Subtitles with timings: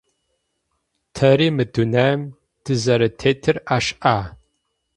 [1.15, 2.21] Тэри мы дунаим
[2.63, 4.15] тызэрэтетыр ашӏа?